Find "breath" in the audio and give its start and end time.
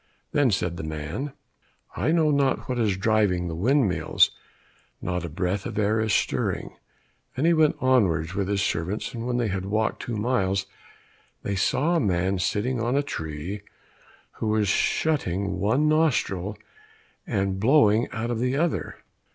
5.29-5.67